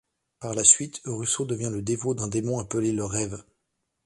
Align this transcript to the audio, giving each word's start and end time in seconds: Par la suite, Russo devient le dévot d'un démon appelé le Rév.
Par 0.39 0.55
la 0.55 0.63
suite, 0.63 0.99
Russo 1.05 1.45
devient 1.45 1.69
le 1.71 1.83
dévot 1.83 2.15
d'un 2.15 2.27
démon 2.27 2.57
appelé 2.57 2.91
le 2.91 3.05
Rév. 3.05 3.39